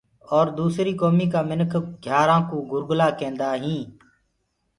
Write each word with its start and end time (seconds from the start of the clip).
اور 0.35 0.45
دوسريٚ 0.57 0.99
ڪوميٚ 1.01 1.31
ڪآ 1.33 1.39
مِنک 1.49 1.71
گھيآرآئون 2.03 2.61
گرگلآ 2.71 3.07
ڪيندآئين۔ 3.19 3.79